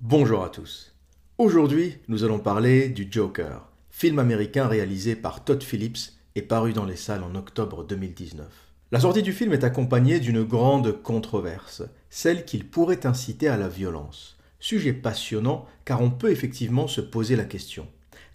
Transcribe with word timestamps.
Bonjour 0.00 0.44
à 0.44 0.48
tous. 0.48 0.94
Aujourd'hui, 1.38 1.96
nous 2.06 2.22
allons 2.22 2.38
parler 2.38 2.88
du 2.88 3.08
Joker, 3.10 3.68
film 3.90 4.20
américain 4.20 4.68
réalisé 4.68 5.16
par 5.16 5.42
Todd 5.42 5.60
Phillips 5.60 6.12
et 6.36 6.42
paru 6.42 6.72
dans 6.72 6.84
les 6.84 6.94
salles 6.94 7.24
en 7.24 7.34
octobre 7.34 7.82
2019. 7.82 8.46
La 8.92 9.00
sortie 9.00 9.24
du 9.24 9.32
film 9.32 9.52
est 9.52 9.64
accompagnée 9.64 10.20
d'une 10.20 10.44
grande 10.44 11.02
controverse, 11.02 11.82
celle 12.10 12.44
qu'il 12.44 12.70
pourrait 12.70 13.06
inciter 13.06 13.48
à 13.48 13.56
la 13.56 13.68
violence. 13.68 14.38
Sujet 14.60 14.92
passionnant 14.92 15.66
car 15.84 16.00
on 16.00 16.12
peut 16.12 16.30
effectivement 16.30 16.86
se 16.86 17.00
poser 17.00 17.34
la 17.34 17.44
question. 17.44 17.88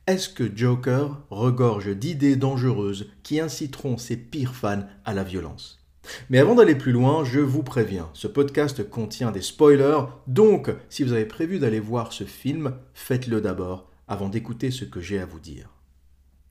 Est-ce 0.06 0.28
que 0.28 0.52
Joker 0.54 1.22
regorge 1.30 1.96
d'idées 1.96 2.36
dangereuses 2.36 3.10
qui 3.24 3.40
inciteront 3.40 3.98
ses 3.98 4.18
pires 4.18 4.54
fans 4.54 4.86
à 5.06 5.14
la 5.14 5.24
violence? 5.24 5.83
Mais 6.30 6.40
avant 6.40 6.56
d'aller 6.56 6.76
plus 6.76 6.92
loin, 6.92 7.24
je 7.24 7.40
vous 7.40 7.64
préviens, 7.64 8.10
ce 8.14 8.28
podcast 8.28 8.90
contient 8.90 9.32
des 9.32 9.42
spoilers, 9.42 10.06
donc 10.28 10.70
si 10.90 11.04
vous 11.04 11.14
avez 11.14 11.26
prévu 11.26 11.60
d'aller 11.60 11.80
voir 11.80 12.14
ce 12.14 12.24
film, 12.24 12.76
faites-le 12.94 13.42
d'abord 13.42 13.90
avant 14.08 14.30
d'écouter 14.30 14.72
ce 14.72 14.86
que 14.86 15.02
j'ai 15.02 15.20
à 15.20 15.26
vous 15.26 15.40
dire. 15.40 15.70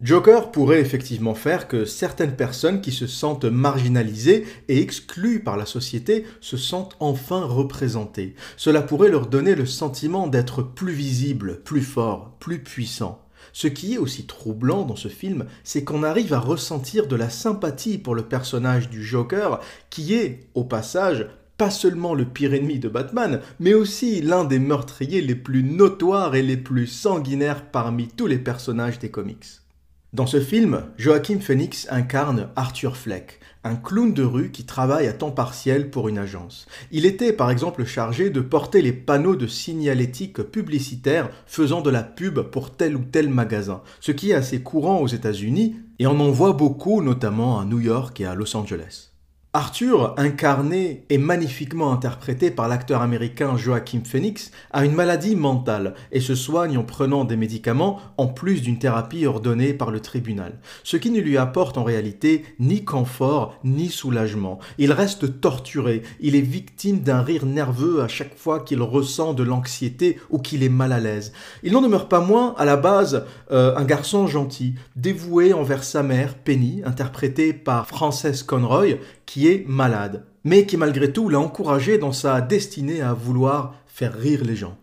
Joker 0.03 0.51
pourrait 0.51 0.81
effectivement 0.81 1.35
faire 1.35 1.69
que 1.69 1.85
certaines 1.85 2.35
personnes 2.35 2.81
qui 2.81 2.91
se 2.91 3.07
sentent 3.07 3.45
marginalisées 3.45 4.45
et 4.69 4.83
exclues 4.83 5.45
par 5.45 5.57
la 5.57 5.65
société 5.65 6.25
se 6.41 6.57
sentent 6.57 6.97
enfin 6.99 7.45
représentées. 7.45 8.35
Cela 8.57 8.83
pourrait 8.83 9.11
leur 9.11 9.29
donner 9.29 9.55
le 9.55 9.65
sentiment 9.65 10.27
d'être 10.27 10.63
plus 10.63 10.93
visibles, 10.93 11.61
plus 11.63 11.83
forts, 11.83 12.37
plus 12.41 12.65
puissants. 12.65 13.25
Ce 13.53 13.69
qui 13.69 13.95
est 13.95 13.99
aussi 13.99 14.27
troublant 14.27 14.83
dans 14.83 14.97
ce 14.97 15.09
film, 15.09 15.47
c'est 15.65 15.85
qu'on 15.85 16.03
arrive 16.03 16.33
à 16.33 16.41
ressentir 16.41 17.07
de 17.07 17.17
la 17.17 17.31
sympathie 17.31 17.99
pour 17.99 18.15
le 18.15 18.23
personnage 18.23 18.89
du 18.89 19.05
Joker, 19.05 19.61
qui 19.91 20.15
est, 20.15 20.49
au 20.55 20.65
passage, 20.65 21.29
pas 21.59 21.71
seulement 21.71 22.15
le 22.15 22.25
pire 22.25 22.55
ennemi 22.55 22.79
de 22.79 22.89
Batman, 22.89 23.41
mais 23.61 23.75
aussi 23.75 24.21
l'un 24.21 24.45
des 24.45 24.59
meurtriers 24.59 25.21
les 25.21 25.37
plus 25.37 25.63
notoires 25.63 26.35
et 26.35 26.43
les 26.43 26.57
plus 26.57 26.87
sanguinaires 26.87 27.71
parmi 27.71 28.09
tous 28.09 28.27
les 28.27 28.39
personnages 28.39 28.99
des 28.99 29.11
comics. 29.11 29.62
Dans 30.13 30.27
ce 30.27 30.41
film, 30.41 30.85
Joachim 30.99 31.41
Phoenix 31.41 31.87
incarne 31.91 32.51
Arthur 32.55 32.99
Fleck, 32.99 33.41
un 33.65 33.77
clown 33.77 34.13
de 34.13 34.23
rue 34.23 34.51
qui 34.51 34.67
travaille 34.67 35.07
à 35.07 35.15
temps 35.15 35.31
partiel 35.31 35.89
pour 35.89 36.07
une 36.07 36.19
agence. 36.19 36.67
Il 36.91 37.07
était 37.07 37.33
par 37.33 37.51
exemple 37.51 37.87
chargé 37.87 38.29
de 38.29 38.43
porter 38.43 38.83
les 38.83 38.93
panneaux 38.93 39.37
de 39.37 39.47
signalétique 39.47 40.43
publicitaire 40.43 41.31
faisant 41.47 41.81
de 41.81 41.89
la 41.89 42.03
pub 42.03 42.41
pour 42.41 42.73
tel 42.77 42.95
ou 42.95 43.05
tel 43.11 43.31
magasin, 43.31 43.81
ce 44.01 44.13
qui 44.13 44.33
est 44.33 44.35
assez 44.35 44.61
courant 44.61 45.01
aux 45.01 45.07
États-Unis 45.07 45.77
et 45.99 46.07
on 46.07 46.21
en 46.21 46.31
voit 46.31 46.53
beaucoup 46.53 47.01
notamment 47.01 47.59
à 47.59 47.65
New 47.65 47.81
York 47.81 48.21
et 48.21 48.27
à 48.27 48.35
Los 48.35 48.55
Angeles. 48.55 49.12
Arthur, 49.55 50.15
incarné 50.17 51.05
et 51.11 51.19
magnifiquement 51.19 51.93
interprété 51.93 52.51
par 52.51 52.69
l'acteur 52.69 53.03
américain 53.03 53.55
Joachim 53.55 54.01
Phoenix, 54.03 54.51
a 54.71 54.83
une 54.83 54.95
maladie 54.95 55.37
mentale 55.37 55.93
et 56.11 56.21
se 56.21 56.35
soigne 56.35 56.79
en 56.79 56.85
prenant 56.85 57.27
des 57.27 57.37
médicaments 57.37 58.01
en 58.17 58.29
plus 58.29 58.63
d'une 58.63 58.79
thérapie 58.79 59.27
ordonnée 59.27 59.75
par 59.75 59.91
le 59.91 60.01
tribunal, 60.01 60.59
ce 60.85 60.97
qui 60.97 61.11
ne 61.11 61.21
lui 61.21 61.37
apporte 61.37 61.77
en 61.77 61.85
réalité 61.85 62.47
ni 62.61 62.83
confort 62.83 63.59
ni 63.63 63.91
soulagement. 63.91 64.59
Il 64.79 64.91
reste 64.91 65.43
torturé, 65.43 66.03
il 66.21 66.35
est 66.35 66.41
victime 66.41 67.01
d'un 67.01 67.21
rire 67.21 67.45
nerveux 67.45 68.01
à 68.01 68.09
chaque 68.09 68.39
fois 68.39 68.61
qu'il 68.61 68.81
ressent 68.81 69.35
de 69.35 69.43
l'anxiété 69.43 70.19
ou 70.31 70.39
qu'il 70.39 70.63
est 70.63 70.71
mal 70.71 70.93
à 70.93 71.01
l'aise. 71.01 71.35
Il 71.63 71.75
n'en 71.75 71.83
demeure 71.83 72.09
pas 72.09 72.21
moins, 72.21 72.55
à 72.57 72.65
la 72.65 72.79
base, 72.79 73.27
euh, 73.51 73.77
un 73.77 73.85
garçon 73.85 74.27
gentil, 74.27 74.77
dévoué 74.97 75.53
envers 75.53 75.85
sa 75.85 76.03
mère, 76.03 76.37
Penny, 76.37 76.81
interprétée 76.87 77.53
par 77.53 77.87
Frances 77.87 78.43
Conroy, 78.43 78.95
qui 79.27 79.49
est 79.49 79.67
malade, 79.67 80.27
mais 80.45 80.67
qui 80.67 80.77
malgré 80.77 81.13
tout 81.13 81.29
l'a 81.29 81.41
encouragé 81.41 81.99
dans 81.99 82.13
sa 82.13 82.41
destinée 82.41 83.01
à 83.01 83.13
vouloir 83.13 83.75
faire 83.87 84.15
rire 84.15 84.45
les 84.45 84.57
gens. 84.57 84.77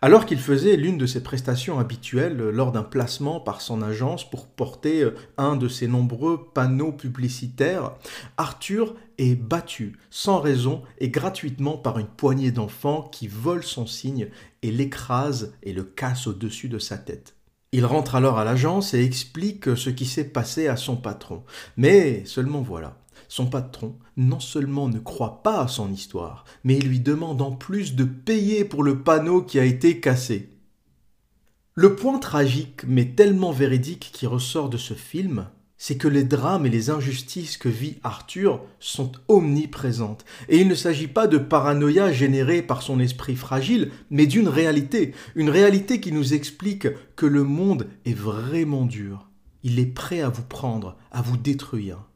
Alors 0.00 0.26
qu'il 0.26 0.38
faisait 0.38 0.76
l'une 0.76 0.96
de 0.96 1.06
ses 1.06 1.24
prestations 1.24 1.80
habituelles 1.80 2.36
lors 2.36 2.70
d'un 2.70 2.84
placement 2.84 3.40
par 3.40 3.60
son 3.60 3.82
agence 3.82 4.28
pour 4.28 4.46
porter 4.46 5.08
un 5.38 5.56
de 5.56 5.66
ses 5.66 5.88
nombreux 5.88 6.50
panneaux 6.54 6.92
publicitaires, 6.92 7.94
Arthur 8.36 8.94
est 9.18 9.34
battu 9.34 9.98
sans 10.08 10.38
raison 10.38 10.82
et 10.98 11.08
gratuitement 11.08 11.76
par 11.76 11.98
une 11.98 12.06
poignée 12.06 12.52
d'enfants 12.52 13.08
qui 13.10 13.26
volent 13.26 13.60
son 13.60 13.86
signe 13.86 14.28
et 14.62 14.70
l'écrase 14.70 15.52
et 15.64 15.72
le 15.72 15.82
casse 15.82 16.28
au-dessus 16.28 16.68
de 16.68 16.78
sa 16.78 16.96
tête. 16.96 17.34
Il 17.72 17.84
rentre 17.84 18.14
alors 18.14 18.38
à 18.38 18.44
l'agence 18.44 18.94
et 18.94 19.04
explique 19.04 19.76
ce 19.76 19.90
qui 19.90 20.06
s'est 20.06 20.28
passé 20.28 20.68
à 20.68 20.76
son 20.76 20.96
patron. 20.96 21.42
Mais 21.76 22.24
seulement 22.24 22.62
voilà. 22.62 22.96
Son 23.28 23.46
patron 23.46 23.96
non 24.16 24.40
seulement 24.40 24.88
ne 24.88 24.98
croit 24.98 25.42
pas 25.42 25.60
à 25.60 25.68
son 25.68 25.92
histoire, 25.92 26.44
mais 26.64 26.78
il 26.78 26.88
lui 26.88 27.00
demande 27.00 27.42
en 27.42 27.52
plus 27.52 27.94
de 27.94 28.04
payer 28.04 28.64
pour 28.64 28.82
le 28.82 29.02
panneau 29.02 29.42
qui 29.42 29.58
a 29.58 29.64
été 29.64 30.00
cassé. 30.00 30.50
Le 31.74 31.94
point 31.94 32.18
tragique, 32.18 32.82
mais 32.88 33.04
tellement 33.04 33.52
véridique 33.52 34.10
qui 34.12 34.26
ressort 34.26 34.68
de 34.68 34.78
ce 34.78 34.94
film, 34.94 35.46
c'est 35.76 35.96
que 35.96 36.08
les 36.08 36.24
drames 36.24 36.66
et 36.66 36.70
les 36.70 36.90
injustices 36.90 37.56
que 37.56 37.68
vit 37.68 37.98
Arthur 38.02 38.60
sont 38.80 39.12
omniprésentes. 39.28 40.24
Et 40.48 40.58
il 40.58 40.66
ne 40.66 40.74
s'agit 40.74 41.06
pas 41.06 41.28
de 41.28 41.38
paranoïa 41.38 42.12
générée 42.12 42.62
par 42.62 42.82
son 42.82 42.98
esprit 42.98 43.36
fragile, 43.36 43.92
mais 44.10 44.26
d'une 44.26 44.48
réalité, 44.48 45.14
une 45.36 45.50
réalité 45.50 46.00
qui 46.00 46.10
nous 46.10 46.34
explique 46.34 46.88
que 47.14 47.26
le 47.26 47.44
monde 47.44 47.86
est 48.04 48.18
vraiment 48.18 48.84
dur. 48.84 49.28
Il 49.62 49.78
est 49.78 49.86
prêt 49.86 50.20
à 50.20 50.30
vous 50.30 50.42
prendre, 50.42 50.96
à 51.12 51.22
vous 51.22 51.36
détruire. 51.36 52.07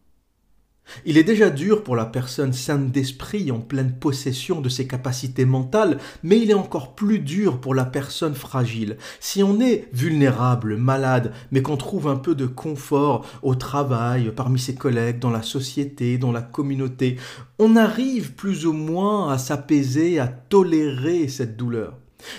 Il 1.04 1.16
est 1.16 1.24
déjà 1.24 1.50
dur 1.50 1.82
pour 1.82 1.96
la 1.96 2.04
personne 2.04 2.52
sainte 2.52 2.90
d'esprit 2.90 3.50
en 3.50 3.60
pleine 3.60 3.92
possession 3.92 4.60
de 4.60 4.68
ses 4.68 4.86
capacités 4.86 5.44
mentales, 5.44 5.98
mais 6.22 6.38
il 6.38 6.50
est 6.50 6.54
encore 6.54 6.94
plus 6.94 7.18
dur 7.18 7.60
pour 7.60 7.74
la 7.74 7.84
personne 7.84 8.34
fragile. 8.34 8.96
Si 9.20 9.42
on 9.42 9.60
est 9.60 9.88
vulnérable, 9.92 10.76
malade, 10.76 11.32
mais 11.50 11.62
qu'on 11.62 11.76
trouve 11.76 12.08
un 12.08 12.16
peu 12.16 12.34
de 12.34 12.46
confort 12.46 13.26
au 13.42 13.54
travail, 13.54 14.32
parmi 14.34 14.58
ses 14.58 14.74
collègues, 14.74 15.18
dans 15.18 15.30
la 15.30 15.42
société, 15.42 16.18
dans 16.18 16.32
la 16.32 16.42
communauté, 16.42 17.16
on 17.58 17.76
arrive 17.76 18.32
plus 18.34 18.66
ou 18.66 18.72
moins 18.72 19.32
à 19.32 19.38
s'apaiser, 19.38 20.18
à 20.18 20.26
tolérer 20.28 21.28
cette 21.28 21.56
douleur. 21.56 21.96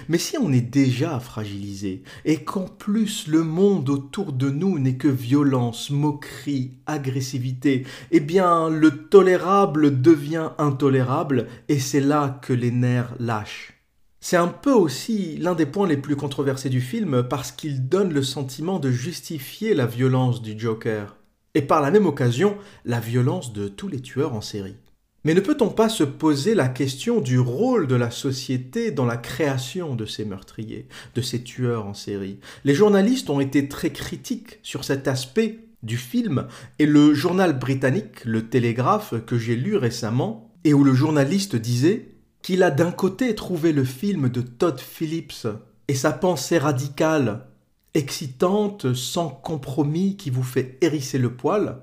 Mais 0.07 0.17
si 0.17 0.37
on 0.37 0.51
est 0.51 0.61
déjà 0.61 1.19
fragilisé, 1.19 2.03
et 2.25 2.43
qu'en 2.43 2.65
plus 2.65 3.27
le 3.27 3.43
monde 3.43 3.89
autour 3.89 4.33
de 4.33 4.49
nous 4.49 4.79
n'est 4.79 4.97
que 4.97 5.07
violence, 5.07 5.89
moquerie, 5.89 6.71
agressivité, 6.85 7.85
eh 8.11 8.19
bien 8.19 8.69
le 8.69 9.07
tolérable 9.07 10.01
devient 10.01 10.49
intolérable, 10.57 11.47
et 11.69 11.79
c'est 11.79 12.01
là 12.01 12.39
que 12.41 12.53
les 12.53 12.71
nerfs 12.71 13.13
lâchent. 13.19 13.73
C'est 14.19 14.37
un 14.37 14.47
peu 14.47 14.71
aussi 14.71 15.35
l'un 15.37 15.53
des 15.53 15.65
points 15.65 15.87
les 15.87 15.97
plus 15.97 16.15
controversés 16.15 16.69
du 16.69 16.79
film 16.79 17.23
parce 17.29 17.51
qu'il 17.51 17.89
donne 17.89 18.13
le 18.13 18.23
sentiment 18.23 18.79
de 18.79 18.89
justifier 18.89 19.73
la 19.73 19.85
violence 19.85 20.41
du 20.41 20.57
Joker, 20.57 21.17
et 21.55 21.61
par 21.61 21.81
la 21.81 21.91
même 21.91 22.05
occasion 22.05 22.57
la 22.85 23.01
violence 23.01 23.51
de 23.51 23.67
tous 23.67 23.89
les 23.89 23.99
tueurs 24.01 24.33
en 24.33 24.41
série. 24.41 24.77
Mais 25.25 25.33
ne 25.33 25.39
peut-on 25.39 25.69
pas 25.69 25.87
se 25.87 26.03
poser 26.03 26.53
la 26.53 26.67
question 26.67 27.21
du 27.21 27.39
rôle 27.39 27.87
de 27.87 27.95
la 27.95 28.11
société 28.11 28.91
dans 28.91 29.05
la 29.05 29.15
création 29.15 29.95
de 29.95 30.05
ces 30.05 30.25
meurtriers, 30.25 30.87
de 31.15 31.21
ces 31.21 31.43
tueurs 31.43 31.85
en 31.85 31.93
série? 31.93 32.39
Les 32.65 32.75
journalistes 32.75 33.29
ont 33.29 33.39
été 33.39 33.69
très 33.69 33.91
critiques 33.91 34.59
sur 34.63 34.83
cet 34.83 35.07
aspect 35.07 35.59
du 35.81 35.97
film, 35.97 36.47
et 36.77 36.85
le 36.85 37.13
journal 37.13 37.57
britannique, 37.57 38.25
le 38.25 38.49
Télégraphe, 38.49 39.13
que 39.25 39.37
j'ai 39.37 39.55
lu 39.55 39.77
récemment, 39.77 40.51
et 40.65 40.73
où 40.73 40.83
le 40.83 40.93
journaliste 40.93 41.55
disait 41.55 42.09
qu'il 42.41 42.61
a 42.61 42.71
d'un 42.71 42.91
côté 42.91 43.33
trouvé 43.33 43.71
le 43.71 43.85
film 43.85 44.27
de 44.27 44.41
Todd 44.41 44.79
Phillips 44.79 45.47
et 45.87 45.95
sa 45.95 46.11
pensée 46.11 46.57
radicale, 46.57 47.47
excitante, 47.93 48.93
sans 48.93 49.29
compromis, 49.29 50.17
qui 50.17 50.29
vous 50.29 50.43
fait 50.43 50.77
hérisser 50.81 51.17
le 51.17 51.33
poil, 51.33 51.79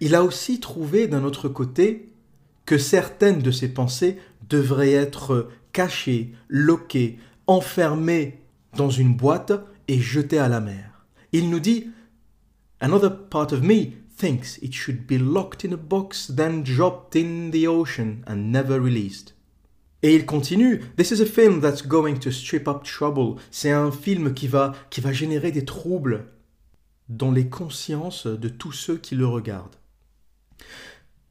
il 0.00 0.16
a 0.16 0.24
aussi 0.24 0.58
trouvé 0.58 1.06
d'un 1.06 1.22
autre 1.22 1.48
côté 1.48 2.09
que 2.70 2.78
certaines 2.78 3.40
de 3.40 3.50
ses 3.50 3.66
pensées 3.66 4.16
devraient 4.48 4.92
être 4.92 5.48
cachées, 5.72 6.30
loquées, 6.46 7.18
enfermées 7.48 8.38
dans 8.76 8.90
une 8.90 9.12
boîte 9.12 9.52
et 9.88 9.98
jetées 9.98 10.38
à 10.38 10.46
la 10.46 10.60
mer. 10.60 11.04
Il 11.32 11.50
nous 11.50 11.58
dit 11.58 11.88
Another 12.78 13.10
part 13.28 13.52
of 13.52 13.62
me 13.62 13.86
thinks 14.16 14.60
it 14.62 14.72
should 14.72 15.04
be 15.04 15.18
locked 15.20 15.68
in 15.68 15.72
a 15.72 15.76
box, 15.76 16.30
then 16.32 16.62
dropped 16.62 17.16
in 17.16 17.50
the 17.50 17.66
ocean 17.66 18.22
and 18.28 18.52
never 18.52 18.78
released. 18.80 19.34
Et 20.04 20.14
il 20.14 20.24
continue, 20.24 20.80
This 20.96 21.10
is 21.10 21.20
a 21.20 21.26
film 21.26 21.60
that's 21.60 21.84
going 21.84 22.20
to 22.20 22.30
strip 22.30 22.68
up 22.68 22.84
trouble. 22.84 23.34
C'est 23.50 23.72
un 23.72 23.90
film 23.90 24.32
qui 24.32 24.46
va, 24.46 24.74
qui 24.90 25.00
va 25.00 25.12
générer 25.12 25.50
des 25.50 25.64
troubles 25.64 26.26
dans 27.08 27.32
les 27.32 27.48
consciences 27.48 28.28
de 28.28 28.48
tous 28.48 28.70
ceux 28.70 28.96
qui 28.96 29.16
le 29.16 29.26
regardent. 29.26 29.79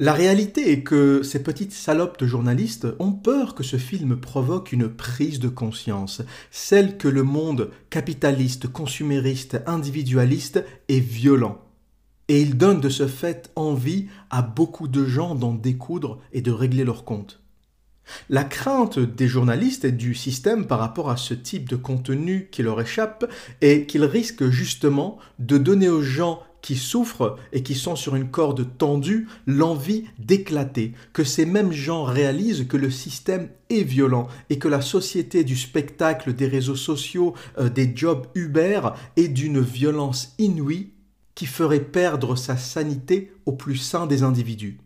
La 0.02 0.14
réalité 0.14 0.72
est 0.72 0.82
que 0.82 1.24
ces 1.24 1.44
petites 1.44 1.74
salopes 1.74 2.18
de 2.20 2.26
journalistes 2.26 2.88
ont 3.00 3.12
peur 3.12 3.54
que 3.54 3.64
ce 3.64 3.76
film 3.76 4.16
provoque 4.16 4.72
une 4.72 4.88
prise 4.88 5.42
de 5.42 5.50
conscience, 5.50 6.22
celle 6.52 6.98
que 6.98 7.10
le 7.10 7.24
monde 7.24 7.70
capitaliste, 7.90 8.70
consumériste, 8.70 9.62
individualiste 9.66 10.64
est 10.88 11.02
violent. 11.02 11.60
Et 12.30 12.42
ils 12.42 12.56
donnent 12.56 12.80
de 12.80 12.88
ce 12.88 13.08
fait 13.10 13.52
envie 13.58 14.08
à 14.30 14.42
beaucoup 14.42 14.88
de 14.88 15.04
gens 15.04 15.36
d'en 15.36 15.54
découdre 15.54 16.22
et 16.32 16.42
de 16.42 16.52
régler 16.52 16.86
leurs 16.86 17.04
comptes. 17.04 17.42
La 18.30 18.46
crainte 18.46 19.00
des 19.00 19.28
journalistes 19.28 19.84
et 19.84 19.92
du 19.92 20.16
système 20.16 20.66
par 20.66 20.80
rapport 20.80 21.10
à 21.10 21.18
ce 21.18 21.34
type 21.34 21.68
de 21.68 21.76
contenu 21.76 22.48
qui 22.52 22.64
leur 22.64 22.80
échappe 22.80 23.30
est 23.60 23.86
qu'ils 23.86 24.06
risquent 24.06 24.50
justement 24.50 25.18
de 25.40 25.58
donner 25.58 25.90
aux 25.90 26.02
gens 26.02 26.42
qui 26.62 26.76
souffrent 26.76 27.38
et 27.54 27.64
qui 27.64 27.76
sont 27.76 27.96
sur 27.96 28.16
une 28.16 28.30
corde 28.30 28.68
tendue 28.78 29.28
l'envie 29.46 30.06
d'éclater, 30.18 30.94
que 31.14 31.24
ces 31.24 31.46
mêmes 31.46 31.72
gens 31.72 32.04
réalisent 32.04 32.68
que 32.68 32.78
le 32.78 32.90
système 32.90 33.50
est 33.70 33.84
violent 33.84 34.28
et 34.50 34.60
que 34.60 34.68
la 34.68 34.82
société 34.82 35.44
du 35.44 35.56
spectacle, 35.56 36.34
des 36.34 36.48
réseaux 36.48 36.76
sociaux, 36.76 37.34
euh, 37.58 37.70
des 37.70 37.92
jobs 37.96 38.28
Uber 38.36 38.82
est 39.16 39.28
d'une 39.28 39.62
violence 39.62 40.36
inouïe 40.38 40.92
qui 41.36 41.46
ferait 41.46 41.80
perdre 41.80 42.36
sa 42.36 42.58
sanité 42.58 43.32
au 43.46 43.54
plus 43.54 43.78
sain 43.78 44.08
des 44.08 44.24
individus. 44.24 44.80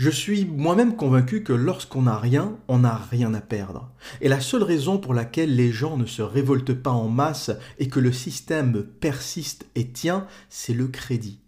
Je 0.00 0.08
suis 0.08 0.46
moi-même 0.46 0.96
convaincu 0.96 1.42
que 1.42 1.52
lorsqu'on 1.52 2.00
n'a 2.00 2.16
rien, 2.16 2.56
on 2.68 2.78
n'a 2.78 2.94
rien 2.94 3.34
à 3.34 3.42
perdre. 3.42 3.90
Et 4.22 4.30
la 4.30 4.40
seule 4.40 4.62
raison 4.62 4.96
pour 4.96 5.12
laquelle 5.12 5.54
les 5.54 5.72
gens 5.72 5.98
ne 5.98 6.06
se 6.06 6.22
révoltent 6.22 6.72
pas 6.72 6.90
en 6.90 7.10
masse 7.10 7.50
et 7.78 7.88
que 7.88 8.00
le 8.00 8.10
système 8.10 8.82
persiste 8.82 9.66
et 9.74 9.88
tient, 9.88 10.26
c'est 10.48 10.72
le 10.72 10.88
crédit. 10.88 11.40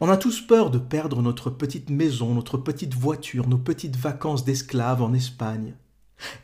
On 0.00 0.08
a 0.08 0.16
tous 0.16 0.40
peur 0.40 0.72
de 0.72 0.78
perdre 0.78 1.22
notre 1.22 1.48
petite 1.48 1.90
maison, 1.90 2.34
notre 2.34 2.58
petite 2.58 2.94
voiture, 2.94 3.46
nos 3.46 3.56
petites 3.56 3.94
vacances 3.94 4.44
d'esclaves 4.44 5.00
en 5.00 5.14
Espagne. 5.14 5.74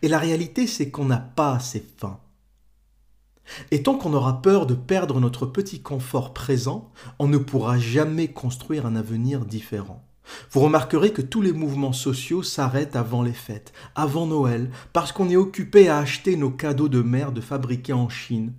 Et 0.03 0.09
la 0.09 0.21
réalité, 0.21 0.69
c'est 0.69 0.91
qu'on 0.93 1.07
n'a 1.07 1.19
pas 1.19 1.57
assez 1.57 1.85
faim. 1.97 2.21
Et 3.73 3.83
tant 3.83 3.99
qu'on 3.99 4.15
aura 4.15 4.43
peur 4.43 4.67
de 4.67 4.75
perdre 4.75 5.19
notre 5.19 5.45
petit 5.45 5.83
confort 5.83 6.33
présent, 6.33 6.93
on 7.19 7.27
ne 7.27 7.39
pourra 7.39 7.81
jamais 7.81 8.29
construire 8.29 8.87
un 8.87 8.95
avenir 8.95 9.45
différent. 9.45 10.06
Vous 10.51 10.61
remarquerez 10.61 11.13
que 11.13 11.23
tous 11.23 11.43
les 11.43 11.53
mouvements 11.53 11.93
sociaux 11.93 12.43
s'arrêtent 12.43 12.97
avant 12.97 13.23
les 13.23 13.33
fêtes, 13.33 13.73
avant 13.95 14.27
Noël, 14.27 14.71
parce 14.93 15.13
qu'on 15.13 15.29
est 15.29 15.37
occupé 15.37 15.89
à 15.89 15.99
acheter 15.99 16.37
nos 16.37 16.51
cadeaux 16.51 16.89
de 16.89 17.03
merde 17.03 17.41
fabriqués 17.41 17.93
en 17.93 18.09
Chine. 18.09 18.53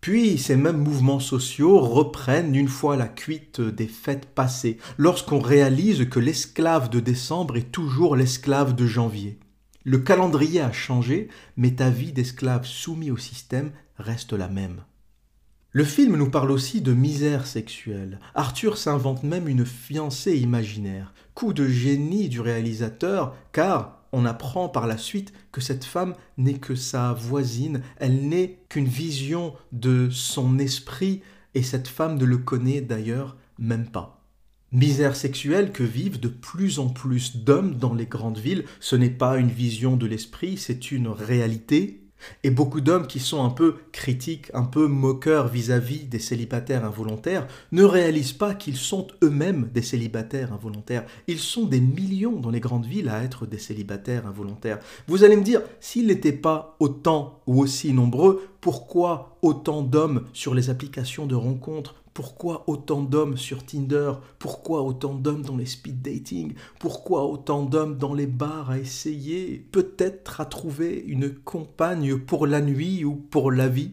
Puis 0.00 0.38
ces 0.38 0.56
mêmes 0.56 0.82
mouvements 0.82 1.20
sociaux 1.20 1.78
reprennent 1.78 2.54
une 2.54 2.68
fois 2.68 2.96
la 2.96 3.08
cuite 3.08 3.60
des 3.60 3.86
fêtes 3.86 4.26
passées, 4.26 4.78
lorsqu'on 4.96 5.40
réalise 5.40 6.08
que 6.08 6.20
l'esclave 6.20 6.88
de 6.88 7.00
décembre 7.00 7.56
est 7.58 7.70
toujours 7.70 8.16
l'esclave 8.16 8.74
de 8.74 8.86
janvier. 8.86 9.38
Le 9.84 9.98
calendrier 9.98 10.60
a 10.60 10.72
changé, 10.72 11.28
mais 11.56 11.74
ta 11.74 11.90
vie 11.90 12.12
d'esclave 12.12 12.66
soumis 12.66 13.10
au 13.10 13.16
système 13.16 13.72
reste 13.98 14.32
la 14.32 14.48
même. 14.48 14.82
Le 15.72 15.84
film 15.84 16.16
nous 16.16 16.28
parle 16.28 16.50
aussi 16.50 16.80
de 16.80 16.92
misère 16.92 17.46
sexuelle. 17.46 18.18
Arthur 18.34 18.76
s'invente 18.76 19.22
même 19.22 19.46
une 19.46 19.64
fiancée 19.64 20.36
imaginaire. 20.36 21.14
Coup 21.34 21.52
de 21.52 21.68
génie 21.68 22.28
du 22.28 22.40
réalisateur, 22.40 23.36
car 23.52 24.02
on 24.10 24.24
apprend 24.24 24.68
par 24.68 24.88
la 24.88 24.98
suite 24.98 25.32
que 25.52 25.60
cette 25.60 25.84
femme 25.84 26.14
n'est 26.38 26.58
que 26.58 26.74
sa 26.74 27.12
voisine, 27.12 27.82
elle 27.98 28.28
n'est 28.28 28.58
qu'une 28.68 28.88
vision 28.88 29.54
de 29.70 30.08
son 30.10 30.58
esprit, 30.58 31.22
et 31.54 31.62
cette 31.62 31.86
femme 31.86 32.18
ne 32.18 32.24
le 32.24 32.38
connaît 32.38 32.80
d'ailleurs 32.80 33.36
même 33.60 33.86
pas. 33.86 34.24
Misère 34.72 35.14
sexuelle 35.14 35.70
que 35.70 35.84
vivent 35.84 36.18
de 36.18 36.26
plus 36.26 36.80
en 36.80 36.88
plus 36.88 37.44
d'hommes 37.44 37.76
dans 37.76 37.94
les 37.94 38.06
grandes 38.06 38.38
villes, 38.38 38.64
ce 38.80 38.96
n'est 38.96 39.08
pas 39.08 39.38
une 39.38 39.50
vision 39.50 39.96
de 39.96 40.06
l'esprit, 40.06 40.56
c'est 40.56 40.90
une 40.90 41.06
réalité, 41.06 42.09
et 42.44 42.50
beaucoup 42.50 42.80
d'hommes 42.80 43.06
qui 43.06 43.20
sont 43.20 43.44
un 43.44 43.50
peu 43.50 43.76
critiques, 43.92 44.50
un 44.54 44.64
peu 44.64 44.86
moqueurs 44.86 45.48
vis-à-vis 45.48 46.04
des 46.04 46.18
célibataires 46.18 46.84
involontaires, 46.84 47.46
ne 47.72 47.84
réalisent 47.84 48.32
pas 48.32 48.54
qu'ils 48.54 48.76
sont 48.76 49.06
eux-mêmes 49.22 49.70
des 49.72 49.82
célibataires 49.82 50.52
involontaires. 50.52 51.04
Ils 51.26 51.38
sont 51.38 51.64
des 51.64 51.80
millions 51.80 52.38
dans 52.40 52.50
les 52.50 52.60
grandes 52.60 52.86
villes 52.86 53.08
à 53.08 53.22
être 53.22 53.46
des 53.46 53.58
célibataires 53.58 54.26
involontaires. 54.26 54.78
Vous 55.06 55.24
allez 55.24 55.36
me 55.36 55.44
dire, 55.44 55.62
s'ils 55.80 56.06
n'étaient 56.06 56.32
pas 56.32 56.76
autant 56.80 57.40
ou 57.46 57.60
aussi 57.60 57.92
nombreux, 57.92 58.46
pourquoi 58.60 59.38
autant 59.42 59.82
d'hommes 59.82 60.26
sur 60.32 60.54
les 60.54 60.70
applications 60.70 61.26
de 61.26 61.34
rencontres 61.34 61.94
pourquoi 62.14 62.64
autant 62.68 63.02
d'hommes 63.02 63.36
sur 63.36 63.64
Tinder? 63.64 64.12
Pourquoi 64.38 64.82
autant 64.82 65.14
d'hommes 65.14 65.42
dans 65.42 65.56
les 65.56 65.66
speed 65.66 66.02
dating? 66.02 66.54
Pourquoi 66.78 67.24
autant 67.24 67.64
d'hommes 67.64 67.98
dans 67.98 68.14
les 68.14 68.26
bars 68.26 68.70
à 68.70 68.78
essayer? 68.78 69.58
Peut-être 69.70 70.40
à 70.40 70.44
trouver 70.44 71.04
une 71.06 71.32
compagne 71.32 72.18
pour 72.18 72.46
la 72.46 72.60
nuit 72.60 73.04
ou 73.04 73.14
pour 73.14 73.52
la 73.52 73.68
vie? 73.68 73.92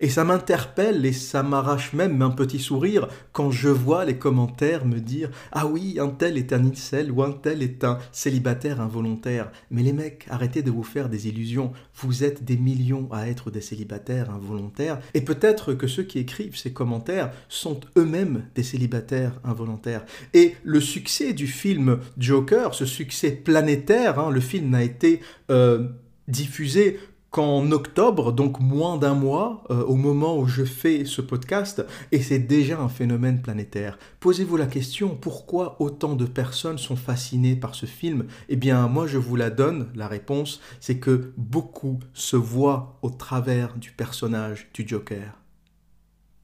Et 0.00 0.08
ça 0.08 0.24
m'interpelle 0.24 1.04
et 1.06 1.12
ça 1.12 1.42
m'arrache 1.42 1.92
même 1.92 2.22
un 2.22 2.30
petit 2.30 2.58
sourire 2.58 3.08
quand 3.32 3.50
je 3.50 3.68
vois 3.68 4.04
les 4.04 4.18
commentaires 4.18 4.86
me 4.86 5.00
dire 5.00 5.30
Ah 5.52 5.66
oui, 5.66 5.98
un 6.00 6.08
tel 6.08 6.38
est 6.38 6.52
un 6.52 6.64
incel 6.64 7.10
ou 7.10 7.22
un 7.22 7.32
tel 7.32 7.62
est 7.62 7.84
un 7.84 7.98
célibataire 8.12 8.80
involontaire. 8.80 9.50
Mais 9.70 9.82
les 9.82 9.92
mecs, 9.92 10.26
arrêtez 10.30 10.62
de 10.62 10.70
vous 10.70 10.82
faire 10.82 11.08
des 11.08 11.28
illusions. 11.28 11.72
Vous 11.94 12.24
êtes 12.24 12.44
des 12.44 12.56
millions 12.56 13.08
à 13.12 13.28
être 13.28 13.50
des 13.50 13.60
célibataires 13.60 14.30
involontaires. 14.30 14.98
Et 15.14 15.20
peut-être 15.20 15.74
que 15.74 15.86
ceux 15.86 16.02
qui 16.02 16.18
écrivent 16.18 16.56
ces 16.56 16.72
commentaires 16.72 17.30
sont 17.48 17.80
eux-mêmes 17.96 18.44
des 18.54 18.62
célibataires 18.62 19.40
involontaires. 19.44 20.04
Et 20.34 20.54
le 20.62 20.80
succès 20.80 21.32
du 21.32 21.46
film 21.46 22.00
Joker, 22.18 22.74
ce 22.74 22.86
succès 22.86 23.30
planétaire, 23.30 24.18
hein, 24.18 24.30
le 24.30 24.40
film 24.40 24.70
n'a 24.70 24.82
été 24.82 25.20
euh, 25.50 25.88
diffusé 26.28 26.98
qu'en 27.36 27.70
octobre, 27.70 28.32
donc 28.32 28.60
moins 28.60 28.96
d'un 28.96 29.12
mois, 29.12 29.62
euh, 29.68 29.84
au 29.84 29.96
moment 29.96 30.38
où 30.38 30.46
je 30.46 30.64
fais 30.64 31.04
ce 31.04 31.20
podcast, 31.20 31.84
et 32.10 32.22
c'est 32.22 32.38
déjà 32.38 32.80
un 32.80 32.88
phénomène 32.88 33.42
planétaire. 33.42 33.98
Posez-vous 34.20 34.56
la 34.56 34.64
question, 34.64 35.18
pourquoi 35.20 35.76
autant 35.78 36.14
de 36.14 36.24
personnes 36.24 36.78
sont 36.78 36.96
fascinées 36.96 37.54
par 37.54 37.74
ce 37.74 37.84
film? 37.84 38.24
Eh 38.48 38.56
bien, 38.56 38.88
moi 38.88 39.06
je 39.06 39.18
vous 39.18 39.36
la 39.36 39.50
donne, 39.50 39.88
la 39.94 40.08
réponse, 40.08 40.62
c'est 40.80 40.96
que 40.96 41.34
beaucoup 41.36 41.98
se 42.14 42.36
voient 42.36 42.98
au 43.02 43.10
travers 43.10 43.74
du 43.76 43.90
personnage 43.90 44.70
du 44.72 44.88
Joker. 44.88 45.38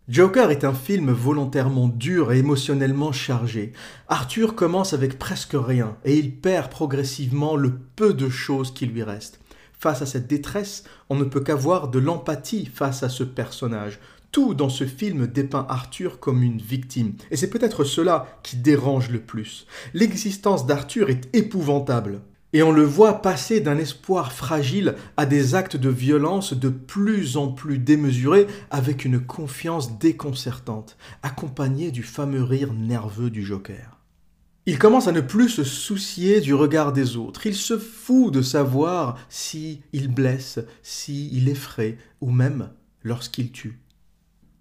Joker 0.08 0.50
est 0.50 0.64
un 0.64 0.74
film 0.74 1.10
volontairement 1.10 1.88
dur 1.88 2.32
et 2.32 2.40
émotionnellement 2.40 3.12
chargé. 3.12 3.72
Arthur 4.08 4.54
commence 4.54 4.92
avec 4.92 5.18
presque 5.18 5.54
rien 5.54 5.96
et 6.04 6.18
il 6.18 6.36
perd 6.36 6.70
progressivement 6.70 7.56
le 7.56 7.78
peu 7.96 8.12
de 8.12 8.28
choses 8.28 8.74
qui 8.74 8.84
lui 8.84 9.04
restent. 9.04 9.41
Face 9.82 10.00
à 10.00 10.06
cette 10.06 10.28
détresse, 10.28 10.84
on 11.08 11.16
ne 11.16 11.24
peut 11.24 11.40
qu'avoir 11.40 11.88
de 11.88 11.98
l'empathie 11.98 12.66
face 12.66 13.02
à 13.02 13.08
ce 13.08 13.24
personnage. 13.24 13.98
Tout 14.30 14.54
dans 14.54 14.68
ce 14.68 14.86
film 14.86 15.26
dépeint 15.26 15.66
Arthur 15.68 16.20
comme 16.20 16.44
une 16.44 16.60
victime, 16.60 17.14
et 17.32 17.36
c'est 17.36 17.50
peut-être 17.50 17.82
cela 17.82 18.38
qui 18.44 18.54
dérange 18.58 19.10
le 19.10 19.18
plus. 19.18 19.66
L'existence 19.92 20.66
d'Arthur 20.66 21.10
est 21.10 21.28
épouvantable, 21.34 22.20
et 22.52 22.62
on 22.62 22.70
le 22.70 22.84
voit 22.84 23.22
passer 23.22 23.58
d'un 23.58 23.76
espoir 23.76 24.32
fragile 24.32 24.94
à 25.16 25.26
des 25.26 25.56
actes 25.56 25.76
de 25.76 25.88
violence 25.88 26.54
de 26.54 26.68
plus 26.68 27.36
en 27.36 27.48
plus 27.48 27.78
démesurés 27.78 28.46
avec 28.70 29.04
une 29.04 29.18
confiance 29.18 29.98
déconcertante, 29.98 30.96
accompagnée 31.24 31.90
du 31.90 32.04
fameux 32.04 32.44
rire 32.44 32.72
nerveux 32.72 33.30
du 33.30 33.44
Joker. 33.44 34.01
Il 34.64 34.78
commence 34.78 35.08
à 35.08 35.12
ne 35.12 35.20
plus 35.20 35.48
se 35.48 35.64
soucier 35.64 36.40
du 36.40 36.54
regard 36.54 36.92
des 36.92 37.16
autres. 37.16 37.46
Il 37.48 37.56
se 37.56 37.76
fout 37.76 38.32
de 38.32 38.42
savoir 38.42 39.18
si 39.28 39.82
il 39.92 40.06
blesse, 40.06 40.60
si 40.84 41.28
effraie, 41.48 41.98
ou 42.20 42.30
même 42.30 42.70
lorsqu'il 43.02 43.50
tue. 43.50 43.81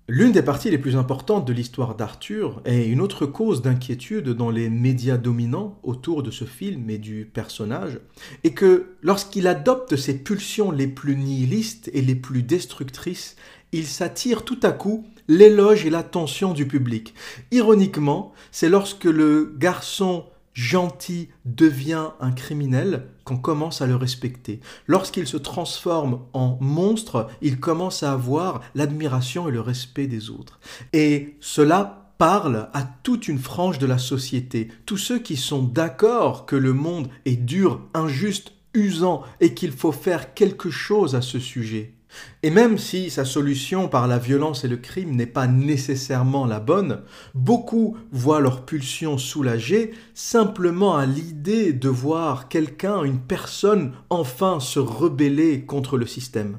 L'une 0.08 0.32
des 0.32 0.42
parties 0.42 0.72
les 0.72 0.78
plus 0.78 0.96
importantes 0.96 1.48
de 1.48 1.54
l'histoire 1.54 1.96
d'Arthur 1.96 2.62
est 2.66 2.88
une 2.88 3.02
autre 3.02 3.26
cause 3.26 3.62
d'inquiétude 3.62 4.30
dans 4.30 4.50
les 4.50 4.70
médias 4.70 5.18
dominants 5.18 5.80
autour 5.84 6.24
de 6.24 6.32
ce 6.32 6.44
film 6.44 6.90
et 6.90 6.98
du 6.98 7.30
personnage, 7.32 8.00
et 8.44 8.54
que 8.54 8.96
lorsqu'il 9.04 9.48
adopte 9.48 9.96
ses 9.96 10.18
pulsions 10.18 10.72
les 10.72 10.88
plus 10.88 11.16
nihilistes 11.16 11.90
et 11.94 12.02
les 12.02 12.16
plus 12.16 12.44
destructrices, 12.44 13.36
il 13.72 13.86
s'attire 13.86 14.44
tout 14.44 14.60
à 14.64 14.72
coup 14.72 15.06
l'éloge 15.28 15.86
et 15.86 15.90
l'attention 15.90 16.54
du 16.54 16.68
public. 16.68 17.14
Ironiquement, 17.52 18.34
c'est 18.52 18.70
lorsque 18.70 19.06
le 19.06 19.54
garçon 19.58 20.26
gentil 20.54 21.30
devient 21.46 22.10
un 22.20 22.32
criminel 22.32 23.08
qu'on 23.24 23.38
commence 23.38 23.82
à 23.82 23.88
le 23.88 23.96
respecter. 23.96 24.60
Lorsqu'il 24.88 25.28
se 25.28 25.38
transforme 25.38 26.22
en 26.34 26.58
monstre, 26.60 27.28
il 27.42 27.60
commence 27.60 28.04
à 28.04 28.12
avoir 28.12 28.62
l'admiration 28.76 29.48
et 29.48 29.52
le 29.52 29.62
respect 29.62 30.08
des 30.08 30.30
autres. 30.30 30.60
Et 30.94 31.38
cela 31.40 32.14
parle 32.18 32.70
à 32.74 32.84
toute 32.84 33.28
une 33.28 33.40
frange 33.40 33.80
de 33.80 33.88
la 33.88 33.98
société. 33.98 34.68
Tous 34.86 34.98
ceux 34.98 35.20
qui 35.20 35.38
sont 35.38 35.64
d'accord 35.64 36.46
que 36.46 36.56
le 36.56 36.74
monde 36.74 37.10
est 37.26 37.36
dur, 37.36 37.82
injuste, 37.94 38.54
usant 38.74 39.24
et 39.40 39.54
qu'il 39.54 39.72
faut 39.72 39.92
faire 39.92 40.34
quelque 40.34 40.70
chose 40.70 41.16
à 41.16 41.22
ce 41.22 41.40
sujet. 41.40 41.94
Et 42.44 42.50
même 42.50 42.78
si 42.78 43.10
sa 43.10 43.26
solution 43.26 43.88
par 43.88 44.08
la 44.08 44.18
violence 44.18 44.64
et 44.64 44.68
le 44.68 44.78
crime 44.78 45.16
n'est 45.16 45.26
pas 45.26 45.48
nécessairement 45.48 46.46
la 46.46 46.60
bonne, 46.60 47.02
beaucoup 47.34 47.98
voient 48.12 48.40
leur 48.40 48.66
pulsion 48.66 49.18
soulagée 49.18 49.94
simplement 50.14 50.98
à 50.98 51.06
l'idée 51.06 51.74
de 51.74 51.90
voir 51.90 52.48
quelqu'un, 52.48 53.04
une 53.04 53.20
personne, 53.20 53.94
enfin 54.10 54.60
se 54.60 54.80
rebeller 54.80 55.66
contre 55.66 55.98
le 55.98 56.06
système. 56.06 56.58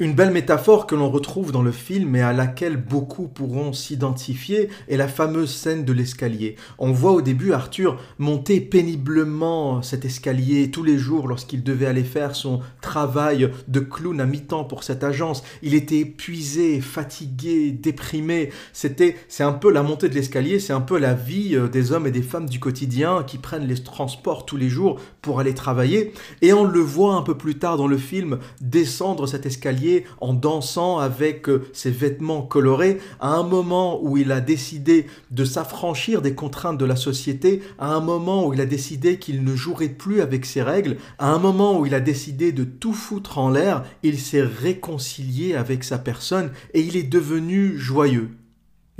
Une 0.00 0.14
belle 0.14 0.30
métaphore 0.30 0.86
que 0.86 0.94
l'on 0.94 1.10
retrouve 1.10 1.50
dans 1.50 1.60
le 1.60 1.72
film 1.72 2.14
et 2.14 2.22
à 2.22 2.32
laquelle 2.32 2.76
beaucoup 2.76 3.26
pourront 3.26 3.72
s'identifier 3.72 4.68
est 4.86 4.96
la 4.96 5.08
fameuse 5.08 5.52
scène 5.52 5.84
de 5.84 5.92
l'escalier. 5.92 6.54
On 6.78 6.92
voit 6.92 7.10
au 7.10 7.20
début 7.20 7.52
Arthur 7.52 7.98
monter 8.16 8.60
péniblement 8.60 9.82
cet 9.82 10.04
escalier 10.04 10.70
tous 10.70 10.84
les 10.84 10.98
jours 10.98 11.26
lorsqu'il 11.26 11.64
devait 11.64 11.86
aller 11.86 12.04
faire 12.04 12.36
son 12.36 12.60
travail 12.80 13.50
de 13.66 13.80
clown 13.80 14.20
à 14.20 14.26
mi-temps 14.26 14.62
pour 14.62 14.84
cette 14.84 15.02
agence. 15.02 15.42
Il 15.62 15.74
était 15.74 15.98
épuisé, 15.98 16.80
fatigué, 16.80 17.72
déprimé. 17.72 18.50
C'était, 18.72 19.16
c'est 19.26 19.42
un 19.42 19.52
peu 19.52 19.72
la 19.72 19.82
montée 19.82 20.08
de 20.08 20.14
l'escalier, 20.14 20.60
c'est 20.60 20.72
un 20.72 20.80
peu 20.80 20.96
la 20.96 21.14
vie 21.14 21.56
euh, 21.56 21.66
des 21.66 21.90
hommes 21.90 22.06
et 22.06 22.12
des 22.12 22.22
femmes 22.22 22.48
du 22.48 22.60
quotidien 22.60 23.24
qui 23.26 23.38
prennent 23.38 23.66
les 23.66 23.82
transports 23.82 24.46
tous 24.46 24.56
les 24.56 24.68
jours 24.68 25.00
pour 25.22 25.40
aller 25.40 25.54
travailler. 25.54 26.12
Et 26.40 26.52
on 26.52 26.62
le 26.62 26.78
voit 26.78 27.14
un 27.14 27.22
peu 27.22 27.36
plus 27.36 27.58
tard 27.58 27.76
dans 27.76 27.88
le 27.88 27.98
film 27.98 28.38
descendre 28.60 29.26
cet 29.26 29.44
escalier 29.44 29.87
en 30.20 30.34
dansant 30.34 30.98
avec 30.98 31.48
euh, 31.48 31.66
ses 31.72 31.90
vêtements 31.90 32.42
colorés, 32.42 32.98
à 33.20 33.34
un 33.34 33.42
moment 33.42 34.00
où 34.02 34.16
il 34.16 34.32
a 34.32 34.40
décidé 34.40 35.06
de 35.30 35.44
s'affranchir 35.44 36.22
des 36.22 36.34
contraintes 36.34 36.78
de 36.78 36.84
la 36.84 36.96
société, 36.96 37.62
à 37.78 37.94
un 37.94 38.00
moment 38.00 38.46
où 38.46 38.54
il 38.54 38.60
a 38.60 38.66
décidé 38.66 39.18
qu'il 39.18 39.44
ne 39.44 39.54
jouerait 39.54 39.88
plus 39.88 40.20
avec 40.20 40.44
ses 40.44 40.62
règles, 40.62 40.96
à 41.18 41.30
un 41.30 41.38
moment 41.38 41.78
où 41.78 41.86
il 41.86 41.94
a 41.94 42.00
décidé 42.00 42.52
de 42.52 42.64
tout 42.64 42.92
foutre 42.92 43.38
en 43.38 43.50
l'air, 43.50 43.84
il 44.02 44.18
s'est 44.18 44.42
réconcilié 44.42 45.54
avec 45.54 45.84
sa 45.84 45.98
personne 45.98 46.50
et 46.74 46.80
il 46.80 46.96
est 46.96 47.02
devenu 47.02 47.78
joyeux. 47.78 48.30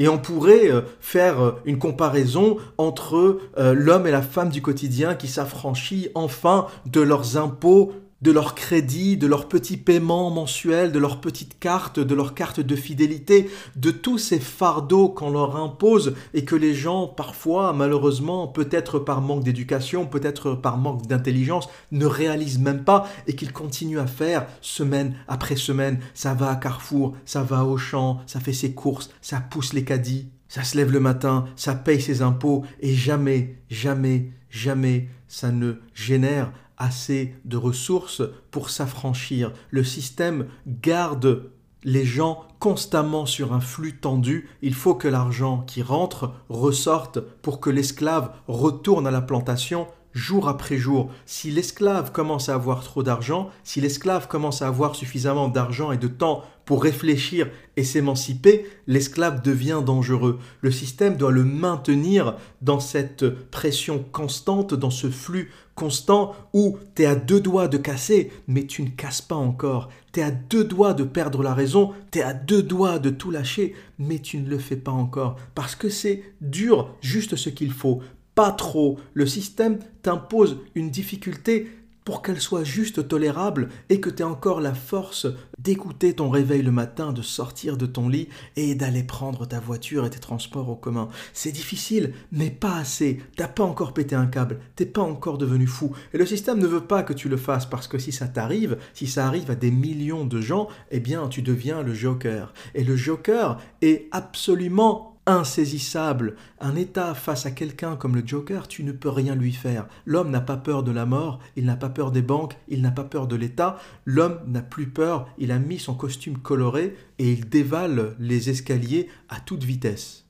Et 0.01 0.07
on 0.09 0.19
pourrait 0.19 0.71
euh, 0.71 0.83
faire 1.01 1.41
euh, 1.43 1.53
une 1.65 1.79
comparaison 1.79 2.57
entre 2.79 3.41
l'homme 3.57 4.07
et 4.07 4.13
la 4.13 4.23
femme 4.23 4.51
du 4.51 4.63
quotidien 4.63 5.15
qui 5.15 5.27
s'affranchit 5.27 6.09
enfin 6.15 6.67
de 6.87 7.01
leurs 7.01 7.37
impôts 7.37 7.93
de 8.21 8.31
leur 8.33 8.55
crédit, 8.55 9.17
de 9.17 9.27
leurs 9.27 9.49
petits 9.49 9.77
paiements 9.77 10.31
mensuels, 10.31 10.93
de 10.93 10.99
leurs 10.99 11.21
petites 11.21 11.59
cartes, 11.59 12.01
de 12.01 12.15
leurs 12.15 12.35
cartes 12.35 12.61
de 12.61 12.77
fidélité, 12.77 13.51
de 13.77 13.91
tous 13.91 14.19
ces 14.19 14.41
fardeaux 14.41 15.09
qu'on 15.09 15.31
leur 15.31 15.57
impose 15.57 16.15
et 16.35 16.45
que 16.45 16.57
les 16.57 16.75
gens, 16.75 17.07
parfois, 17.07 17.73
malheureusement, 17.73 18.49
peut-être 18.49 18.99
par 18.99 19.21
manque 19.21 19.45
d'éducation, 19.45 20.07
peut-être 20.07 20.55
par 20.55 20.79
manque 20.79 21.07
d'intelligence, 21.07 21.69
ne 21.93 22.07
réalisent 22.07 22.59
même 22.59 22.85
pas 22.85 23.09
et 23.27 23.35
qu'ils 23.35 23.53
continuent 23.53 24.01
à 24.01 24.07
faire 24.07 24.47
semaine 24.61 25.15
après 25.29 25.57
semaine. 25.57 26.01
Ça 26.15 26.35
va 26.35 26.51
à 26.51 26.57
Carrefour, 26.57 27.15
ça 27.25 27.43
va 27.43 27.65
au 27.65 27.77
champ, 27.77 28.21
ça 28.27 28.41
fait 28.41 28.53
ses 28.53 28.73
courses, 28.73 29.11
ça 29.23 29.41
pousse 29.41 29.73
les 29.73 29.85
caddies, 29.85 30.29
ça 30.49 30.65
se 30.65 30.77
lève 30.77 30.91
le 30.91 31.01
matin, 31.01 31.45
ça 31.57 31.75
paye 31.75 32.01
ses 32.01 32.23
impôts 32.23 32.65
et 32.81 32.95
jamais, 32.95 33.59
jamais, 33.71 34.33
jamais 34.51 35.09
ça 35.29 35.53
ne 35.53 35.75
génère 35.95 36.51
assez 36.79 37.35
de 37.45 37.57
ressources 37.57 38.23
pour 38.51 38.71
s'affranchir. 38.71 39.53
Le 39.71 39.85
système 39.85 40.47
garde 40.67 41.51
les 41.85 42.05
gens 42.05 42.45
constamment 42.59 43.27
sur 43.27 43.53
un 43.53 43.61
flux 43.61 43.97
tendu. 43.97 44.49
Il 44.63 44.75
faut 44.75 44.95
que 44.95 45.09
l'argent 45.09 45.65
qui 45.67 45.83
rentre 45.83 46.33
ressorte 46.49 47.21
pour 47.21 47.61
que 47.61 47.71
l'esclave 47.71 48.33
retourne 48.47 49.07
à 49.07 49.11
la 49.11 49.21
plantation 49.21 49.87
jour 50.13 50.49
après 50.49 50.77
jour. 50.77 51.11
Si 51.27 51.51
l'esclave 51.51 52.13
commence 52.13 52.49
à 52.49 52.55
avoir 52.55 52.83
trop 52.83 53.03
d'argent, 53.03 53.51
si 53.63 53.81
l'esclave 53.81 54.27
commence 54.27 54.63
à 54.63 54.67
avoir 54.67 54.97
suffisamment 54.97 55.49
d'argent 55.49 55.93
et 55.93 55.99
de 55.99 56.09
temps 56.09 56.43
pour 56.69 56.83
réfléchir 56.83 57.49
et 57.79 57.83
s'émanciper, 57.83 58.67
l'esclave 58.87 59.41
devient 59.41 59.81
dangereux. 59.83 60.39
Le 60.61 60.71
système 60.71 61.17
doit 61.17 61.33
le 61.33 61.43
maintenir 61.43 62.37
dans 62.61 62.79
cette 62.79 63.27
pression 63.51 64.05
constante, 64.13 64.75
dans 64.75 64.91
ce 64.91 65.09
flux 65.09 65.51
constant 65.75 66.37
où 66.53 66.77
tu 66.95 67.05
es 67.05 67.07
à 67.07 67.15
deux 67.15 67.41
doigts 67.41 67.69
de 67.69 67.79
casser, 67.79 68.31
mais 68.49 68.67
tu 68.67 68.83
ne 68.83 68.91
casses 68.91 69.23
pas 69.23 69.35
encore. 69.35 69.89
Tu 70.13 70.21
es 70.21 70.23
à 70.23 70.31
deux 70.31 70.63
doigts 70.63 70.93
de 70.93 71.05
perdre 71.05 71.43
la 71.43 71.55
raison, 71.55 71.95
tu 72.13 72.19
es 72.19 72.23
à 72.23 72.35
deux 72.35 72.63
doigts 72.63 72.99
de 72.99 73.09
tout 73.09 73.31
lâcher, 73.31 73.75
mais 73.99 74.19
tu 74.19 74.37
ne 74.37 74.51
le 74.51 74.59
fais 74.59 74.77
pas 74.77 74.93
encore. 74.93 75.37
Parce 75.55 75.75
que 75.75 75.89
c'est 75.89 76.23
dur, 76.43 76.95
juste 77.01 77.37
ce 77.37 77.49
qu'il 77.49 77.73
faut. 77.73 78.03
Pas 78.35 78.53
trop. 78.53 78.99
Le 79.15 79.25
système 79.25 79.79
t'impose 80.03 80.59
une 80.75 80.91
difficulté 80.91 81.67
pour 82.09 82.23
qu'elle 82.23 82.41
soit 82.41 82.65
juste 82.65 83.07
tolérable 83.07 83.69
et 83.91 84.01
que 84.01 84.09
tu 84.09 84.23
aies 84.23 84.25
encore 84.25 84.63
la 84.63 84.73
force 84.73 85.27
d'écouter 85.59 86.15
ton 86.15 86.31
réveil 86.31 86.63
le 86.63 86.71
matin, 86.71 87.13
de 87.13 87.21
sortir 87.21 87.77
de 87.77 87.85
ton 87.85 88.09
lit 88.09 88.31
et 88.57 88.75
d'aller 88.75 89.03
prendre 89.03 89.45
ta 89.45 89.61
voiture 89.61 90.07
et 90.07 90.09
tes 90.09 90.19
transports 90.19 90.71
en 90.71 90.75
commun. 90.75 91.11
C'est 91.35 91.53
difficile, 91.53 92.15
mais 92.33 92.49
pas 92.49 92.77
assez. 92.77 93.21
T'as 93.37 93.47
pas 93.47 93.63
encore 93.63 93.93
pété 93.93 94.15
un 94.15 94.27
câble, 94.27 94.59
t'es 94.75 94.87
pas 94.87 95.03
encore 95.03 95.37
devenu 95.37 95.67
fou. 95.67 95.95
Et 96.15 96.17
le 96.17 96.25
système 96.25 96.61
ne 96.61 96.67
veut 96.67 96.87
pas 96.87 97.03
que 97.03 97.13
tu 97.13 97.29
le 97.29 97.37
fasses 97.37 97.67
parce 97.67 97.89
que 97.89 97.99
si 97.99 98.11
ça 98.11 98.27
t'arrive, 98.27 98.79
si 98.95 99.07
ça 99.07 99.27
arrive 99.27 99.51
à 99.51 99.55
des 99.55 99.71
millions 99.71 100.25
de 100.25 100.41
gens, 100.41 100.69
eh 100.91 101.01
bien 101.01 101.29
tu 101.29 101.43
deviens 101.43 101.83
le 101.83 101.93
joker. 101.93 102.55
Et 102.75 102.85
le 102.85 102.97
joker 102.97 103.61
est 103.83 104.09
absolument 104.13 105.18
insaisissable. 105.29 106.37
Un 106.59 106.75
état 106.75 107.15
face 107.15 107.47
à 107.47 107.51
quelqu'un 107.51 107.97
comme 107.97 108.17
le 108.17 108.27
Joker, 108.27 108.67
tu 108.67 108.83
ne 108.83 108.93
peux 108.93 109.11
rien 109.11 109.35
lui 109.35 109.53
faire. 109.53 109.87
L'homme 110.07 110.31
n'a 110.31 110.41
pas 110.41 110.57
peur 110.57 110.83
de 110.83 110.91
la 110.91 111.07
mort, 111.07 111.39
il 111.55 111.67
n'a 111.67 111.77
pas 111.77 111.91
peur 111.91 112.11
des 112.11 112.23
banques, 112.23 112.57
il 112.67 112.83
n'a 112.83 112.91
pas 112.91 113.05
peur 113.05 113.27
de 113.27 113.37
l'État. 113.37 113.79
L'homme 114.07 114.41
n'a 114.47 114.63
plus 114.63 114.89
peur, 114.89 115.29
il 115.39 115.53
a 115.53 115.59
mis 115.59 115.79
son 115.79 115.95
costume 115.95 116.39
coloré 116.39 116.97
et 117.19 117.31
il 117.31 117.49
dévale 117.49 118.17
les 118.19 118.49
escaliers 118.49 119.09
à 119.29 119.39
toute 119.39 119.65
vitesse. 119.65 120.25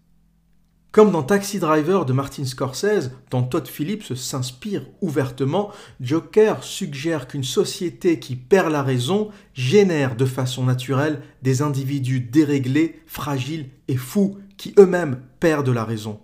Comme 0.90 1.12
dans 1.12 1.22
Taxi 1.22 1.58
Driver 1.58 2.06
de 2.06 2.14
Martin 2.14 2.44
Scorsese, 2.44 3.12
dont 3.30 3.42
Todd 3.42 3.68
Phillips 3.68 4.14
s'inspire 4.14 4.86
ouvertement, 5.00 5.70
Joker 6.00 6.64
suggère 6.64 7.28
qu'une 7.28 7.44
société 7.44 8.18
qui 8.18 8.36
perd 8.36 8.72
la 8.72 8.82
raison 8.82 9.28
génère 9.52 10.16
de 10.16 10.24
façon 10.24 10.64
naturelle 10.64 11.20
des 11.42 11.60
individus 11.62 12.20
déréglés, 12.20 13.00
fragiles 13.06 13.68
et 13.86 13.96
fous 13.96 14.38
qui 14.58 14.74
eux-mêmes 14.78 15.22
perdent 15.40 15.70
la 15.70 15.84
raison. 15.84 16.20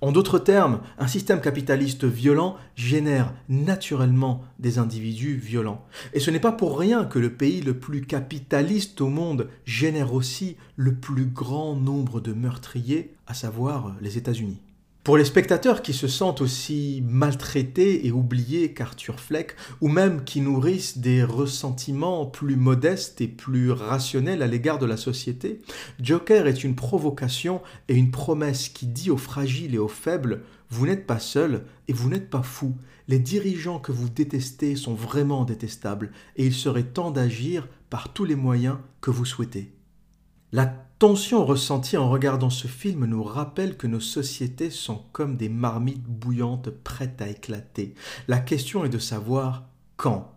En 0.00 0.12
d'autres 0.12 0.38
termes, 0.38 0.80
un 0.98 1.06
système 1.06 1.40
capitaliste 1.40 2.04
violent 2.04 2.56
génère 2.74 3.34
naturellement 3.48 4.44
des 4.58 4.78
individus 4.78 5.36
violents. 5.36 5.84
Et 6.12 6.20
ce 6.20 6.30
n'est 6.30 6.40
pas 6.40 6.52
pour 6.52 6.78
rien 6.78 7.04
que 7.04 7.18
le 7.18 7.34
pays 7.34 7.60
le 7.60 7.78
plus 7.78 8.02
capitaliste 8.02 9.00
au 9.00 9.08
monde 9.08 9.48
génère 9.64 10.14
aussi 10.14 10.56
le 10.76 10.94
plus 10.94 11.26
grand 11.26 11.74
nombre 11.74 12.20
de 12.20 12.32
meurtriers, 12.32 13.14
à 13.26 13.34
savoir 13.34 13.94
les 14.00 14.18
États-Unis. 14.18 14.60
Pour 15.06 15.16
les 15.16 15.24
spectateurs 15.24 15.82
qui 15.82 15.92
se 15.92 16.08
sentent 16.08 16.40
aussi 16.40 17.00
maltraités 17.06 18.08
et 18.08 18.10
oubliés 18.10 18.74
qu'Arthur 18.74 19.20
Fleck, 19.20 19.54
ou 19.80 19.86
même 19.86 20.24
qui 20.24 20.40
nourrissent 20.40 20.98
des 20.98 21.22
ressentiments 21.22 22.26
plus 22.26 22.56
modestes 22.56 23.20
et 23.20 23.28
plus 23.28 23.70
rationnels 23.70 24.42
à 24.42 24.48
l'égard 24.48 24.80
de 24.80 24.84
la 24.84 24.96
société, 24.96 25.60
Joker 26.00 26.48
est 26.48 26.64
une 26.64 26.74
provocation 26.74 27.62
et 27.86 27.94
une 27.94 28.10
promesse 28.10 28.68
qui 28.68 28.88
dit 28.88 29.12
aux 29.12 29.16
fragiles 29.16 29.76
et 29.76 29.78
aux 29.78 29.86
faibles 29.86 30.42
Vous 30.70 30.86
n'êtes 30.86 31.06
pas 31.06 31.20
seul 31.20 31.66
et 31.86 31.92
vous 31.92 32.08
n'êtes 32.08 32.28
pas 32.28 32.42
fou. 32.42 32.74
Les 33.06 33.20
dirigeants 33.20 33.78
que 33.78 33.92
vous 33.92 34.08
détestez 34.08 34.74
sont 34.74 34.94
vraiment 34.94 35.44
détestables 35.44 36.10
et 36.34 36.44
il 36.44 36.52
serait 36.52 36.82
temps 36.82 37.12
d'agir 37.12 37.68
par 37.90 38.12
tous 38.12 38.24
les 38.24 38.34
moyens 38.34 38.78
que 39.00 39.12
vous 39.12 39.24
souhaitez. 39.24 39.72
Tension 40.98 41.44
ressentie 41.44 41.96
en 41.96 42.08
regardant 42.08 42.50
ce 42.50 42.68
film 42.68 43.04
nous 43.04 43.22
rappelle 43.22 43.76
que 43.76 43.86
nos 43.86 44.00
sociétés 44.00 44.70
sont 44.70 45.04
comme 45.12 45.36
des 45.36 45.48
marmites 45.48 46.04
bouillantes 46.04 46.70
prêtes 46.70 47.20
à 47.20 47.28
éclater. 47.28 47.94
La 48.28 48.38
question 48.38 48.84
est 48.84 48.90
de 48.90 48.98
savoir 48.98 49.68
quand. 49.96 50.32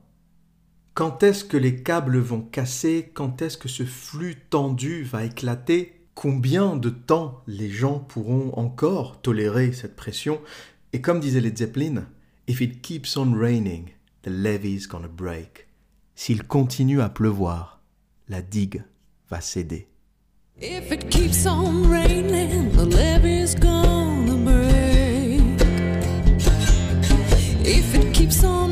Quand 0.95 1.23
est-ce 1.23 1.45
que 1.45 1.55
les 1.55 1.81
câbles 1.81 2.19
vont 2.19 2.41
casser? 2.41 3.09
Quand 3.13 3.41
est-ce 3.41 3.57
que 3.57 3.69
ce 3.69 3.83
flux 3.83 4.35
tendu 4.49 5.03
va 5.03 5.23
éclater? 5.23 5.95
Combien 6.13 6.75
de 6.75 6.89
temps 6.89 7.41
les 7.47 7.69
gens 7.69 7.99
pourront 7.99 8.51
encore 8.57 9.21
tolérer 9.21 9.71
cette 9.71 9.95
pression? 9.95 10.41
Et 10.91 10.99
comme 10.99 11.21
disait 11.21 11.39
les 11.39 11.55
Zeppelin, 11.55 12.05
If 12.49 12.59
it 12.59 12.81
keeps 12.81 13.15
on 13.15 13.33
raining, 13.33 13.91
the 14.23 14.29
levee's 14.29 14.87
gonna 14.87 15.07
break. 15.07 15.67
S'il 16.15 16.43
continue 16.43 16.99
à 16.99 17.07
pleuvoir, 17.07 17.79
la 18.27 18.41
digue 18.41 18.83
va 19.29 19.39
céder. 19.39 19.87
If 20.61 20.91
it 20.91 21.09
keeps 21.09 21.45
on 21.45 21.89
raining, 21.89 22.73
the 22.73 22.83
levee's 22.83 23.55
gonna 23.55 24.35
break. 24.35 25.39
If 27.65 27.95
it 27.95 28.13
keeps 28.13 28.43
on 28.43 28.68